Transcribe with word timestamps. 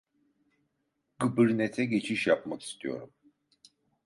Gıbırnete 1.19 1.85
geçiş 1.85 2.27
yapmak 2.27 2.61
istiyorum 2.61 3.09